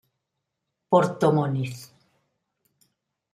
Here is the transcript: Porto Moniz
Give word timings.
Porto 0.89 1.31
Moniz 1.31 1.93